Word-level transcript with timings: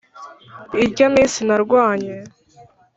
irya 0.83 1.07
minsi 1.15 1.39
narwanye 1.47 2.13